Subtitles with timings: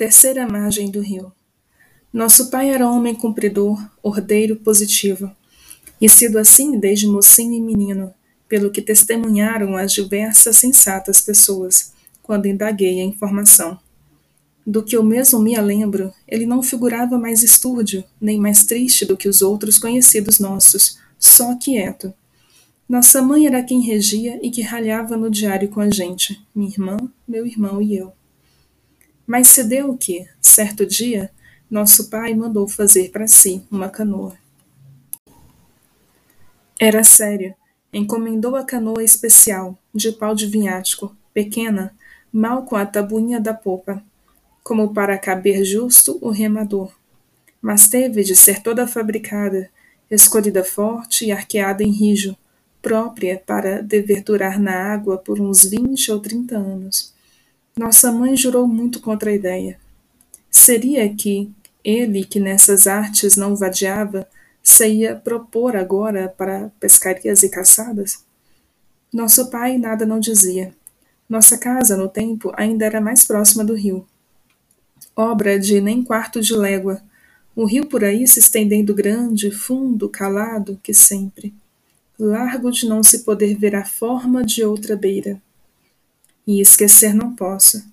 [0.00, 1.30] terceira margem do rio.
[2.10, 5.30] Nosso pai era homem cumpridor, ordeiro, positivo,
[6.00, 8.10] e sido assim desde mocinho e menino,
[8.48, 11.92] pelo que testemunharam as diversas sensatas pessoas,
[12.22, 13.78] quando indaguei a informação.
[14.66, 19.18] Do que eu mesmo me lembro, ele não figurava mais estúrdio, nem mais triste do
[19.18, 22.10] que os outros conhecidos nossos, só quieto.
[22.88, 26.96] Nossa mãe era quem regia e que ralhava no diário com a gente, minha irmã,
[27.28, 28.14] meu irmão e eu.
[29.30, 31.30] Mas se deu que, certo dia,
[31.70, 34.36] nosso pai mandou fazer para si uma canoa.
[36.80, 37.54] Era sério.
[37.92, 41.94] Encomendou a canoa especial, de pau de vinhático, pequena,
[42.32, 44.02] mal com a tabuinha da popa,
[44.64, 46.92] como para caber justo o remador.
[47.62, 49.70] Mas teve de ser toda fabricada,
[50.10, 52.36] escolhida forte e arqueada em rijo,
[52.82, 57.14] própria para dever durar na água por uns vinte ou trinta anos.
[57.76, 59.78] Nossa mãe jurou muito contra a ideia.
[60.50, 61.50] Seria que
[61.84, 64.26] ele, que nessas artes não vadiava,
[64.80, 68.24] ia propor agora para pescarias e caçadas?
[69.12, 70.74] Nosso pai nada não dizia.
[71.28, 74.06] Nossa casa, no tempo, ainda era mais próxima do rio.
[75.16, 77.02] Obra de nem quarto de légua,
[77.54, 81.52] o rio por aí se estendendo grande, fundo, calado, que sempre.
[82.18, 85.40] Largo de não se poder ver a forma de outra beira.
[86.46, 87.84] E esquecer não posso,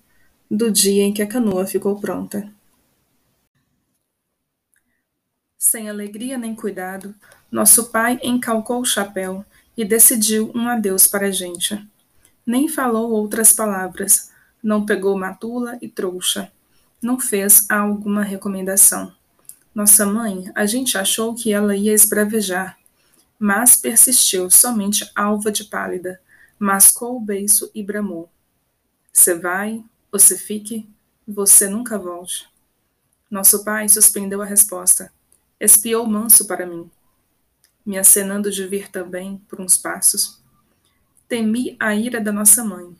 [0.50, 2.50] do dia em que a canoa ficou pronta.
[5.56, 7.14] Sem alegria nem cuidado,
[7.50, 9.44] nosso pai encalcou o chapéu
[9.76, 11.86] e decidiu um adeus para a gente.
[12.46, 14.30] Nem falou outras palavras,
[14.62, 16.50] não pegou matula e trouxa,
[17.02, 19.12] não fez alguma recomendação.
[19.74, 22.78] Nossa mãe, a gente achou que ela ia esbravejar,
[23.38, 26.20] mas persistiu somente alva de pálida,
[26.58, 28.28] mascou o beiço e bramou.
[29.18, 30.88] Você vai, você fique,
[31.26, 32.48] você nunca volte.
[33.28, 35.12] Nosso pai suspendeu a resposta
[35.58, 36.88] espiou manso para mim,
[37.84, 40.40] me acenando de vir também por uns passos.
[41.26, 42.96] Temi a ira da nossa mãe,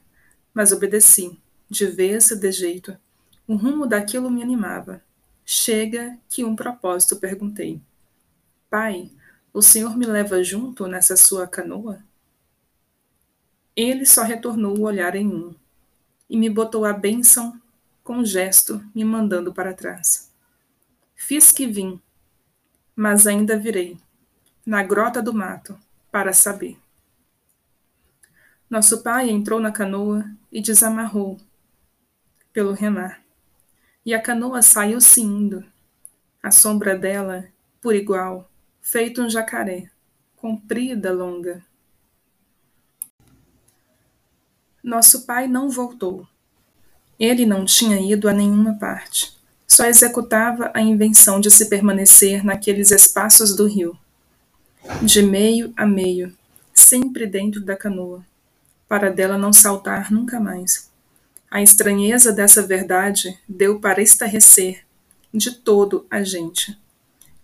[0.52, 1.40] mas obedeci,
[1.70, 2.98] de vez e de jeito.
[3.46, 5.00] O rumo daquilo me animava.
[5.46, 7.80] Chega que um propósito perguntei.
[8.68, 9.12] Pai,
[9.54, 12.02] o senhor me leva junto nessa sua canoa?
[13.76, 15.54] Ele só retornou o olhar em um
[16.28, 17.60] e me botou a bênção
[18.04, 20.32] com gesto, me mandando para trás.
[21.14, 22.00] Fiz que vim,
[22.94, 23.98] mas ainda virei,
[24.64, 25.78] na grota do mato,
[26.10, 26.78] para saber.
[28.68, 31.38] Nosso pai entrou na canoa e desamarrou
[32.52, 33.22] pelo remar.
[34.04, 35.64] E a canoa saiu se indo,
[36.42, 37.46] a sombra dela,
[37.80, 38.50] por igual,
[38.80, 39.90] feito um jacaré,
[40.36, 41.64] comprida, longa.
[44.88, 46.26] Nosso pai não voltou.
[47.18, 49.38] Ele não tinha ido a nenhuma parte
[49.68, 53.96] só executava a invenção de se permanecer naqueles espaços do rio,
[55.02, 56.34] de meio a meio,
[56.72, 58.24] sempre dentro da canoa,
[58.88, 60.90] para dela não saltar nunca mais.
[61.50, 64.84] A estranheza dessa verdade deu para estarrecer
[65.32, 66.76] de todo a gente.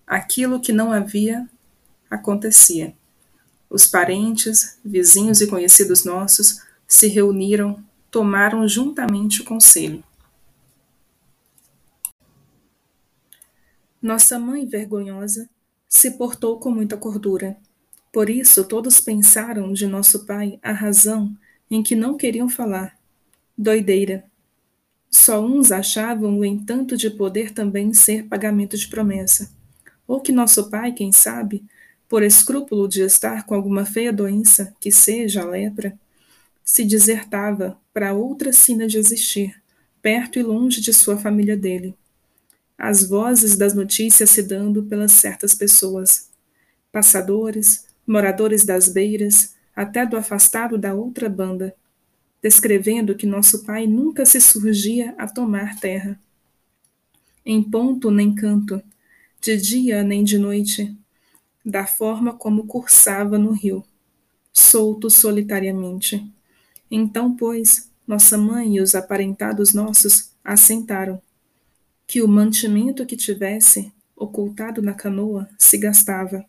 [0.07, 1.47] Aquilo que não havia
[2.11, 2.95] acontecia.
[3.69, 6.63] Os parentes, vizinhos e conhecidos nossos
[6.95, 10.05] se reuniram, tomaram juntamente o conselho.
[14.01, 15.51] Nossa mãe vergonhosa
[15.89, 17.57] se portou com muita cordura.
[18.13, 21.37] Por isso todos pensaram de nosso pai a razão
[21.69, 22.97] em que não queriam falar.
[23.59, 24.25] Doideira.
[25.11, 29.51] Só uns achavam o entanto de poder também ser pagamento de promessa.
[30.07, 31.65] Ou que nosso pai, quem sabe,
[32.09, 35.99] por escrúpulo de estar com alguma feia doença, que seja a lepra,
[36.65, 39.63] se desertava para outra sina de existir,
[40.03, 41.97] perto e longe de sua família dele
[42.77, 46.31] as vozes das notícias se dando pelas certas pessoas,
[46.93, 51.75] passadores, moradores das beiras, até do afastado da outra banda,
[52.43, 56.21] descrevendo que nosso pai nunca se surgia a tomar terra.
[57.45, 58.83] Em ponto nem canto,
[59.41, 60.95] de dia nem de noite,
[61.65, 63.85] da forma como cursava no rio,
[64.53, 66.34] solto solitariamente.
[66.97, 71.21] Então, pois, nossa mãe e os aparentados nossos assentaram,
[72.07, 76.47] que o mantimento que tivesse ocultado na canoa se gastava,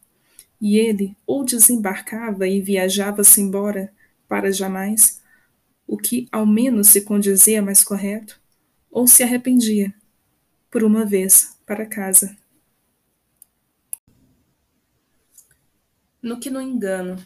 [0.62, 3.92] e ele ou desembarcava e viajava-se embora
[4.28, 5.20] para jamais,
[5.88, 8.40] o que ao menos se condizia mais correto,
[8.92, 9.96] ou se arrependia,
[10.70, 12.38] por uma vez, para casa.
[16.22, 17.18] No que no engano,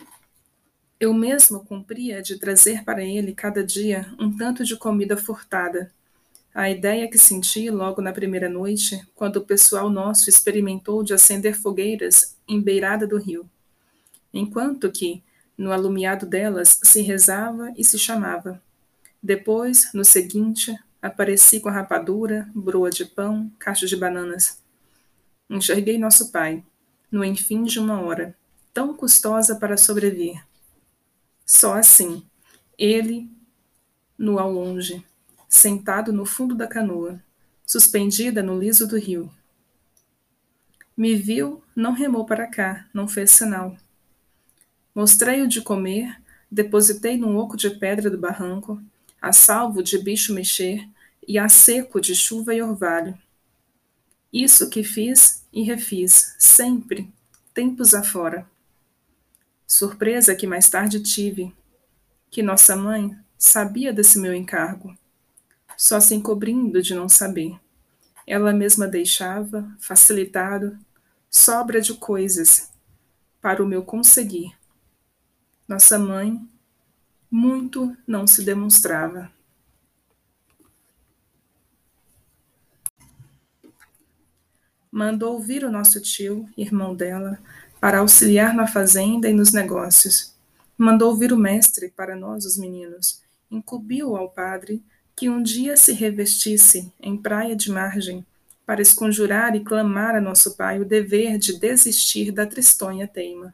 [1.00, 5.92] eu mesmo cumpria de trazer para ele cada dia um tanto de comida furtada,
[6.54, 11.56] A ideia que senti logo na primeira noite, quando o pessoal nosso experimentou de acender
[11.56, 13.50] fogueiras em beirada do rio,
[14.34, 15.24] enquanto que,
[15.58, 18.62] no alumiado delas, se rezava e se chamava.
[19.22, 24.62] Depois, no seguinte, apareci com a rapadura, broa de pão, caixa de bananas.
[25.50, 26.64] Enxerguei nosso pai,
[27.12, 28.36] no enfim de uma hora,
[28.74, 30.49] tão custosa para sobreviver.
[31.52, 32.24] Só assim,
[32.78, 33.28] ele,
[34.16, 35.04] no ao longe,
[35.50, 37.20] sentado no fundo da canoa,
[37.66, 39.34] suspendida no liso do rio.
[40.96, 43.76] Me viu, não remou para cá, não fez sinal.
[44.94, 48.80] Mostrei-o de comer, depositei num oco de pedra do barranco,
[49.20, 50.88] a salvo de bicho mexer
[51.28, 53.18] e a seco de chuva e orvalho.
[54.32, 57.12] Isso que fiz e refiz, sempre,
[57.56, 58.48] tempos afora.
[59.70, 61.56] Surpresa que mais tarde tive,
[62.32, 64.98] que nossa mãe sabia desse meu encargo
[65.78, 67.58] só se encobrindo de não saber.
[68.28, 70.78] Ela mesma deixava, facilitado,
[71.30, 72.70] sobra de coisas
[73.40, 74.58] para o meu conseguir.
[75.66, 76.38] Nossa mãe
[77.32, 79.32] muito não se demonstrava.
[84.92, 87.40] Mandou vir o nosso tio, irmão dela,
[87.80, 90.34] para auxiliar na fazenda e nos negócios.
[90.78, 93.22] Mandou vir o mestre para nós, os meninos.
[93.50, 94.84] Incumbiu ao padre
[95.16, 98.26] que um dia se revestisse em praia de margem,
[98.66, 103.54] para esconjurar e clamar a nosso pai o dever de desistir da tristonha teima.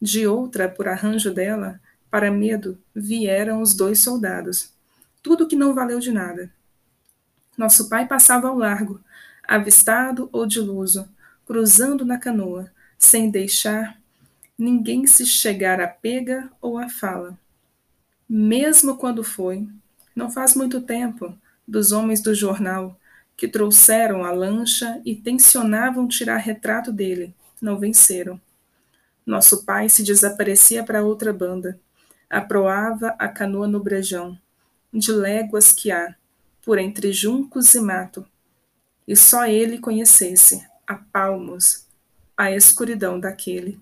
[0.00, 4.70] De outra, por arranjo dela, para medo, vieram os dois soldados.
[5.22, 6.50] Tudo que não valeu de nada.
[7.58, 9.00] Nosso pai passava ao largo,
[9.42, 11.08] avistado ou diluso,
[11.44, 12.70] cruzando na canoa,
[13.02, 14.00] sem deixar
[14.56, 17.36] ninguém se chegar à pega ou à fala.
[18.28, 19.68] Mesmo quando foi,
[20.14, 22.98] não faz muito tempo, dos homens do jornal,
[23.36, 28.40] que trouxeram a lancha e tensionavam tirar retrato dele, não venceram.
[29.26, 31.78] Nosso pai se desaparecia para outra banda,
[32.30, 34.38] aproava a canoa no brejão,
[34.92, 36.14] de léguas que há,
[36.64, 38.24] por entre juncos e mato,
[39.08, 41.86] e só ele conhecesse, a palmos,
[42.44, 43.80] a escuridão daquele.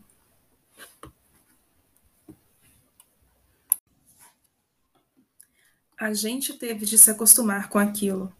[6.01, 8.33] a gente teve de se acostumar com aquilo.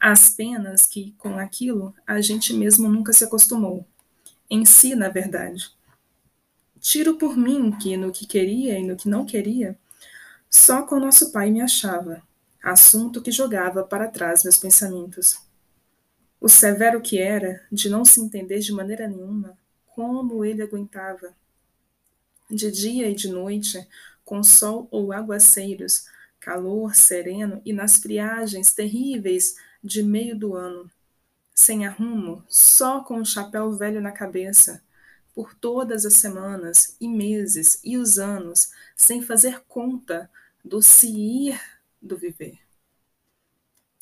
[0.00, 3.86] As penas que, com aquilo, a gente mesmo nunca se acostumou.
[4.48, 5.70] Em si, na verdade.
[6.80, 9.78] Tiro por mim que, no que queria e no que não queria,
[10.48, 12.22] só com nosso pai me achava,
[12.62, 15.43] assunto que jogava para trás meus pensamentos.
[16.44, 19.56] O severo que era, de não se entender de maneira nenhuma,
[19.86, 21.34] como ele aguentava.
[22.50, 23.88] De dia e de noite,
[24.26, 26.04] com sol ou aguaceiros,
[26.38, 30.90] calor sereno e nas friagens terríveis de meio do ano,
[31.54, 34.82] sem arrumo, só com o chapéu velho na cabeça,
[35.34, 40.30] por todas as semanas e meses e os anos, sem fazer conta
[40.62, 41.58] do se ir
[42.02, 42.63] do viver.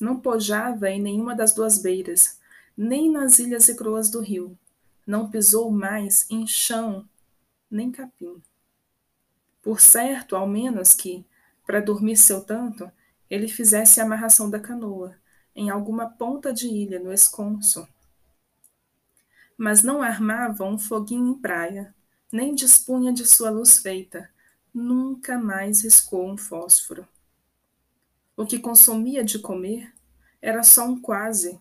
[0.02, 2.40] Não pojava em nenhuma das duas beiras,
[2.76, 4.58] nem nas ilhas e croas do rio.
[5.06, 7.08] Não pisou mais em chão,
[7.70, 8.43] nem capim.
[9.62, 11.24] Por certo, ao menos que,
[11.65, 12.91] para dormir seu tanto,
[13.31, 15.15] ele fizesse a amarração da canoa,
[15.55, 17.86] em alguma ponta de ilha no esconso.
[19.56, 21.94] Mas não armava um foguinho em praia,
[22.32, 24.29] nem dispunha de sua luz feita,
[24.74, 27.06] nunca mais riscou um fósforo.
[28.34, 29.93] O que consumia de comer
[30.43, 31.58] era só um quase,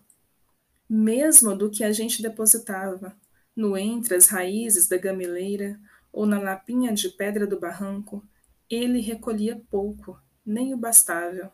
[0.90, 3.16] mesmo do que a gente depositava,
[3.56, 5.80] no entre as raízes da gamileira
[6.12, 8.26] ou na lapinha de pedra do barranco,
[8.70, 11.52] ele recolhia pouco, nem o bastável.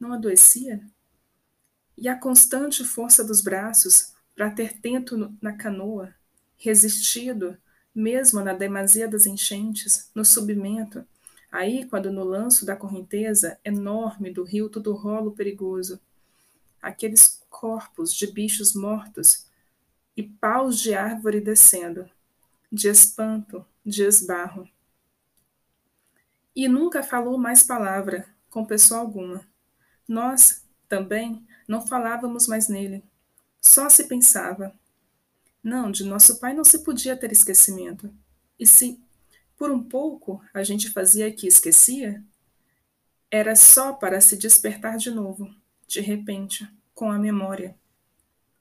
[0.00, 0.82] Não adoecia?
[1.96, 6.14] E a constante força dos braços para ter tento na canoa,
[6.56, 7.56] resistido,
[7.94, 11.06] mesmo na demasia das enchentes, no submento,
[11.50, 16.00] aí quando no lanço da correnteza enorme do rio tudo rolo perigoso,
[16.80, 19.46] aqueles corpos de bichos mortos
[20.16, 22.08] e paus de árvore descendo,
[22.70, 24.68] de espanto, de esbarro
[26.58, 29.46] e nunca falou mais palavra com pessoa alguma.
[30.08, 33.04] Nós, também, não falávamos mais nele.
[33.60, 34.74] Só se pensava.
[35.62, 38.12] Não, de nosso pai não se podia ter esquecimento.
[38.58, 39.00] E se,
[39.56, 42.24] por um pouco, a gente fazia que esquecia,
[43.30, 45.54] era só para se despertar de novo,
[45.88, 47.74] de repente, com a memória,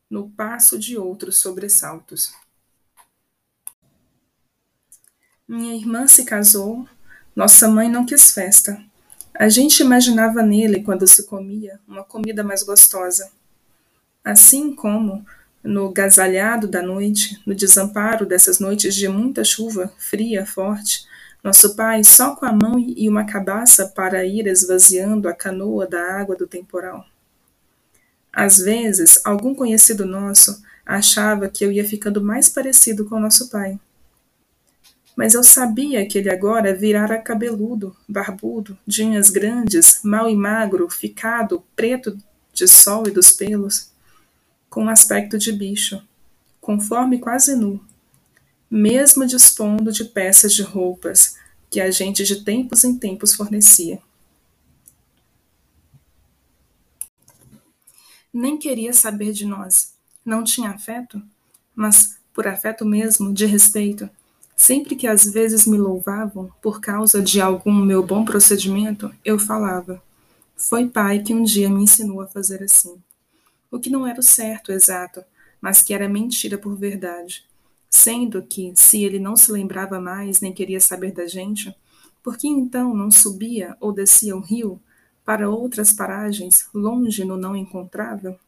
[0.10, 2.34] no passo de outros sobressaltos.
[5.48, 6.88] Minha irmã se casou
[7.38, 8.82] nossa mãe não quis festa.
[9.32, 13.30] A gente imaginava nele, quando se comia, uma comida mais gostosa.
[14.26, 15.24] Assim como,
[15.64, 21.06] no gasalhado da noite, no desamparo dessas noites de muita chuva, fria, forte,
[21.44, 26.02] nosso pai só com a mão e uma cabaça para ir esvaziando a canoa da
[26.20, 27.06] água do temporal.
[28.40, 33.80] Às vezes, algum conhecido nosso achava que eu ia ficando mais parecido com nosso pai.
[35.16, 40.88] Mas eu sabia que ele agora virara cabeludo, barbudo, de unhas grandes, mal e magro,
[40.88, 42.16] ficado, preto
[42.54, 43.90] de sol e dos pelos,
[44.70, 46.00] com um aspecto de bicho,
[46.62, 47.84] conforme quase nu,
[48.70, 51.38] mesmo dispondo de peças de roupas
[51.72, 54.00] que a gente de tempos em tempos fornecia.
[58.34, 59.94] Nem queria saber de nós,
[60.26, 61.22] não tinha afeto,
[61.76, 64.10] mas por afeto mesmo, de respeito,
[64.56, 70.04] sempre que às vezes me louvavam por causa de algum meu bom procedimento, eu falava:
[70.56, 72.96] Foi pai que um dia me ensinou a fazer assim.
[73.72, 75.24] O que não era o certo, exato,
[75.60, 77.46] mas que era mentira por verdade.
[77.90, 81.74] Sendo que, se ele não se lembrava mais nem queria saber da gente,
[82.24, 84.80] por que então não subia ou descia o rio
[85.28, 88.40] para outras paragens, longe no não encontrável?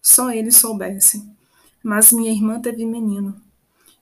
[0.00, 1.28] Só ele soubesse.
[1.82, 3.34] Mas minha irmã teve menino.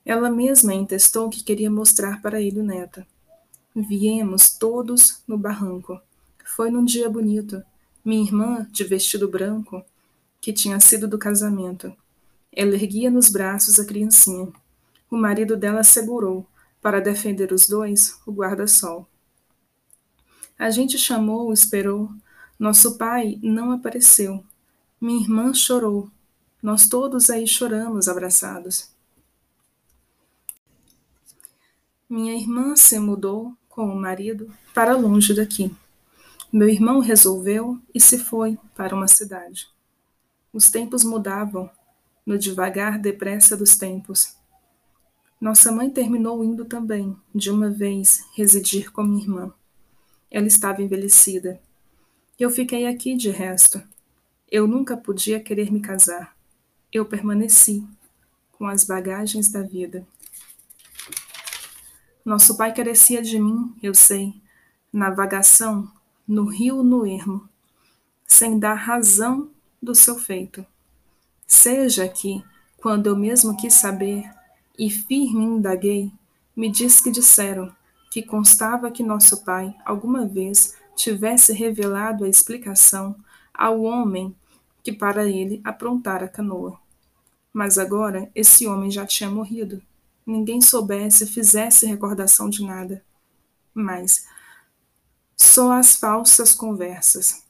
[0.05, 3.03] Ela mesma entestou que queria mostrar para ele o neto.
[3.75, 5.99] Viemos todos no barranco.
[6.55, 7.63] Foi num dia bonito.
[8.05, 9.83] Minha irmã, de vestido branco,
[10.39, 11.91] que tinha sido do casamento,
[12.51, 14.53] ela erguia nos braços a criancinha.
[15.09, 16.45] O marido dela segurou,
[16.79, 19.07] para defender os dois, o guarda-sol.
[20.59, 22.11] A gente chamou, esperou.
[22.59, 24.43] Nosso pai não apareceu.
[24.99, 26.11] Minha irmã chorou.
[26.61, 28.91] Nós todos aí choramos abraçados.
[32.09, 35.73] Minha irmã se mudou com o marido para longe daqui.
[36.51, 39.69] Meu irmão resolveu e se foi para uma cidade.
[40.51, 41.69] Os tempos mudavam
[42.25, 44.35] no devagar depressa dos tempos.
[45.39, 49.53] Nossa mãe terminou indo também, de uma vez, residir com minha irmã.
[50.31, 51.59] Ela estava envelhecida.
[52.39, 53.81] Eu fiquei aqui de resto.
[54.51, 56.35] Eu nunca podia querer me casar.
[56.91, 57.83] Eu permaneci,
[58.51, 60.05] com as bagagens da vida.
[62.23, 64.33] Nosso pai carecia de mim, eu sei,
[64.91, 65.91] na vagação,
[66.27, 67.47] no rio no ermo,
[68.27, 69.49] sem dar razão
[69.81, 70.65] do seu feito.
[71.47, 72.43] Seja que,
[72.77, 74.29] quando eu mesmo quis saber,
[74.77, 76.11] e firme indaguei,
[76.55, 77.75] me diz que disseram
[78.09, 83.15] que constava que nosso pai alguma vez tivesse revelado a explicação
[83.53, 84.35] ao homem
[84.83, 86.79] que para ele aprontara a canoa.
[87.53, 89.81] Mas agora esse homem já tinha morrido.
[90.25, 93.03] Ninguém soubesse, fizesse recordação de nada.
[93.73, 94.25] Mas
[95.35, 97.43] só as falsas conversas.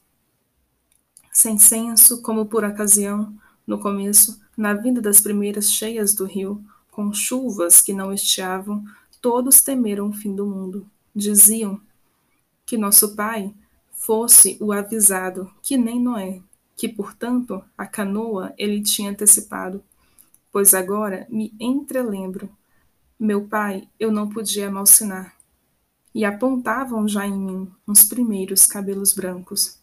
[1.32, 3.34] Sem senso, como por ocasião,
[3.66, 8.84] no começo, na vinda das primeiras cheias do rio, com chuvas que não estiavam,
[9.20, 10.88] todos temeram o fim do mundo.
[11.14, 11.80] Diziam
[12.64, 13.54] que nosso pai
[13.92, 16.40] fosse o avisado, que nem Noé,
[16.76, 19.82] que, portanto, a canoa ele tinha antecipado.
[20.50, 22.48] Pois agora me entrelembro.
[23.18, 25.36] Meu pai eu não podia malsinar.
[26.14, 29.78] E apontavam já em mim uns primeiros cabelos brancos.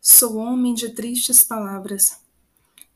[0.00, 2.20] Sou homem de tristes palavras.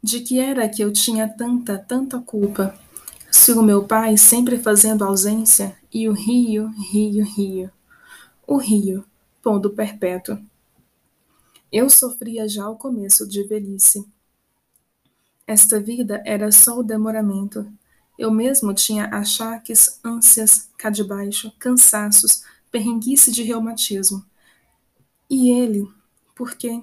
[0.02, 2.78] De que era que eu tinha tanta, tanta culpa?
[3.42, 7.72] Se o meu pai sempre fazendo ausência e o rio, rio, rio.
[8.46, 9.04] O rio,
[9.42, 10.38] pondo perpétuo.
[11.72, 14.06] Eu sofria já o começo de velhice.
[15.44, 17.66] Esta vida era só o demoramento.
[18.16, 24.25] Eu mesmo tinha achaques, ânsias, cá de baixo, cansaços, perrenguice de reumatismo.
[25.28, 25.92] E ele,
[26.32, 26.80] por quê?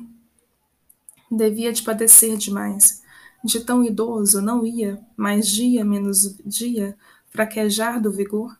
[1.31, 3.01] devia de padecer demais.
[3.43, 6.97] De tão idoso não ia, mais dia menos dia,
[7.29, 8.57] fraquejar do vigor?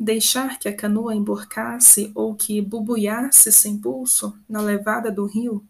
[0.00, 5.64] Deixar que a canoa emborcasse ou que bubuiasse sem pulso na levada do rio,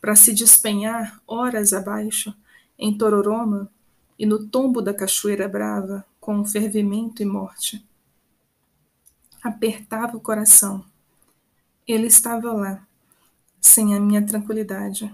[0.00, 2.34] para se despenhar horas abaixo,
[2.78, 3.70] em Tororoma
[4.18, 7.84] e no tombo da cachoeira brava, com fervimento e morte.
[9.42, 10.84] Apertava o coração.
[11.86, 12.86] Ele estava lá,
[13.60, 15.12] sem a minha tranquilidade,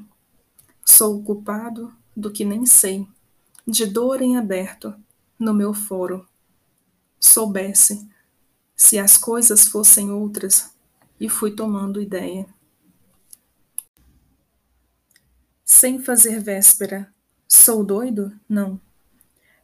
[0.85, 3.07] Sou culpado do que nem sei,
[3.67, 4.95] de dor em aberto,
[5.39, 6.27] no meu foro.
[7.19, 8.09] Soubesse,
[8.77, 10.71] se as coisas fossem outras,
[11.19, 12.47] e fui tomando ideia.
[15.65, 17.13] Sem fazer véspera,
[17.49, 18.33] sou doido?
[18.49, 18.81] Não.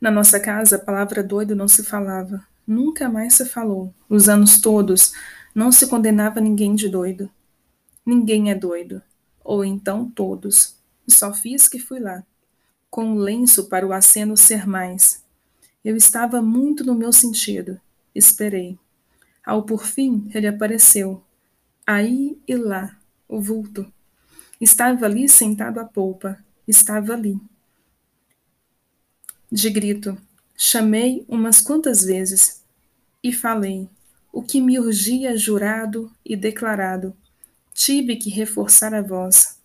[0.00, 2.47] Na nossa casa, a palavra doido não se falava.
[2.66, 5.12] Nunca mais se falou, os anos todos,
[5.54, 7.28] Não se condenava ninguém de doido.
[8.07, 9.02] Ninguém é doido.
[9.42, 10.76] Ou então todos.
[11.09, 12.25] Só fiz que fui lá.
[12.90, 15.25] Com um lenço para o aceno ser mais.
[15.85, 17.80] Eu estava muito no meu sentido.
[18.14, 18.78] Esperei.
[19.44, 21.23] Ao por fim, ele apareceu.
[21.87, 23.90] Aí e lá, o vulto.
[24.61, 26.38] Estava ali sentado à polpa.
[26.66, 27.40] Estava ali.
[29.50, 30.16] De grito,
[30.56, 32.62] chamei umas quantas vezes
[33.23, 33.88] e falei
[34.32, 37.16] o que me urgia jurado e declarado.
[37.73, 39.60] Tive que reforçar a voz.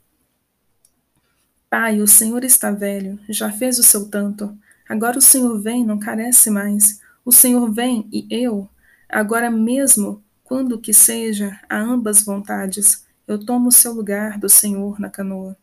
[1.70, 4.58] Pai, o Senhor está velho, já fez o seu tanto.
[4.88, 7.02] Agora o Senhor vem, não carece mais.
[7.24, 8.70] O Senhor vem e eu,
[9.10, 15.00] agora mesmo, quando que seja, a ambas vontades, eu tomo o seu lugar do Senhor
[15.00, 15.58] na canoa.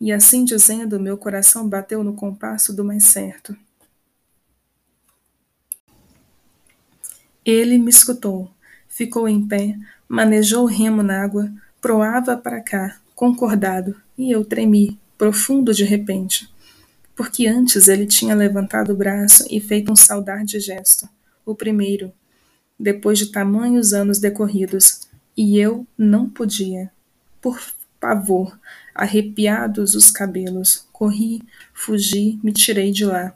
[0.00, 3.56] E assim dizendo, meu coração bateu no compasso do mais certo.
[7.44, 8.50] Ele me escutou,
[8.88, 11.50] ficou em pé, manejou o remo na água,
[11.80, 16.48] proava para cá, concordado, e eu tremi, profundo de repente,
[17.16, 21.08] porque antes ele tinha levantado o braço e feito um saudar de gesto,
[21.44, 22.12] o primeiro,
[22.78, 26.92] depois de tamanhos anos decorridos, e eu não podia.
[27.40, 27.60] Por
[27.98, 28.56] pavor,
[28.94, 31.42] arrepiados os cabelos, corri,
[31.74, 33.34] fugi, me tirei de lá,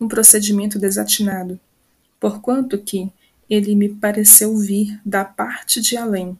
[0.00, 1.58] um procedimento desatinado,
[2.20, 3.10] porquanto que,
[3.50, 6.38] ele me pareceu vir da parte de além.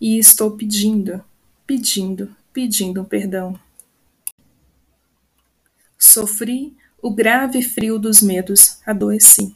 [0.00, 1.22] E estou pedindo,
[1.66, 3.58] pedindo, pedindo perdão.
[5.98, 9.54] Sofri o grave frio dos medos, adoeci.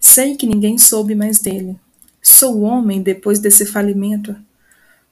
[0.00, 1.78] Sei que ninguém soube mais dele.
[2.20, 4.36] Sou homem depois desse falimento.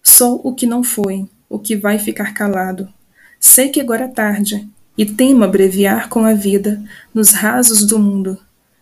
[0.02, 2.92] Sou o que não foi, o que vai ficar calado.
[3.38, 6.82] Sei que agora é tarde, e temo abreviar com a vida
[7.14, 8.38] nos rasos do mundo.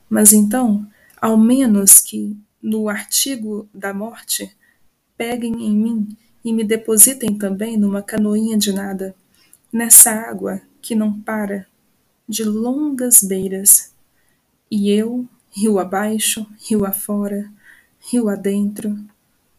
[0.08, 0.86] Mas então
[1.20, 4.50] ao menos que, no artigo da morte,
[5.16, 6.16] peguem em mim
[6.48, 9.14] e me depositem também numa canoinha de nada,
[9.70, 11.66] nessa água que não para,
[12.26, 13.92] de longas beiras,
[14.70, 17.52] e eu, rio abaixo, rio afora,
[18.11, 18.98] rio adentro,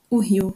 [0.10, 0.56] o rio